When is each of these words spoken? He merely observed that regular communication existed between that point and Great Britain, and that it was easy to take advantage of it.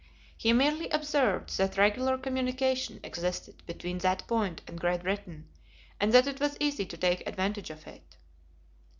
He 0.35 0.51
merely 0.51 0.89
observed 0.89 1.55
that 1.59 1.77
regular 1.77 2.17
communication 2.17 2.99
existed 3.03 3.63
between 3.67 3.99
that 3.99 4.25
point 4.25 4.63
and 4.65 4.81
Great 4.81 5.03
Britain, 5.03 5.47
and 5.99 6.11
that 6.11 6.25
it 6.25 6.39
was 6.39 6.57
easy 6.59 6.87
to 6.87 6.97
take 6.97 7.21
advantage 7.27 7.69
of 7.69 7.85
it. 7.85 8.15